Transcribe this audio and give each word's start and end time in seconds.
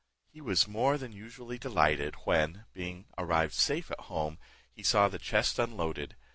He 0.31 0.41
was 0.41 0.67
more 0.67 0.97
than 0.97 1.11
usually 1.11 1.59
delighted, 1.59 2.15
when, 2.23 2.65
being 2.73 3.05
arrived 3.19 3.53
safe 3.53 3.91
at 3.91 3.99
home, 4.09 4.39
he 4.73 4.81
saw 4.81 5.07
the 5.07 5.19
chest 5.19 5.59
unloaded. 5.59 6.15